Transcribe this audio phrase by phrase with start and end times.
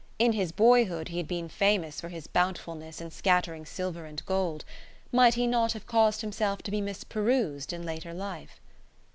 [0.17, 4.65] In his boyhood he had been famous for his bountifulness in scattering silver and gold.
[5.11, 8.59] Might he not have caused himself to be misperused in later life?